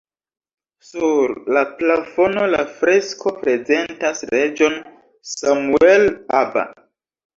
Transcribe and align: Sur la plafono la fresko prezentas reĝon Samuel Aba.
Sur 0.91 1.33
la 1.57 1.61
plafono 1.81 2.47
la 2.55 2.63
fresko 2.79 3.35
prezentas 3.43 4.25
reĝon 4.37 4.81
Samuel 5.37 6.09
Aba. 6.43 6.65